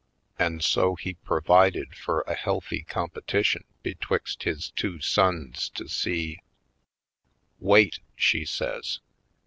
[0.39, 6.41] An' so he purvided fur a healthy competition betwixt his two sons to see"
[7.59, 8.99] "Wait!" she says.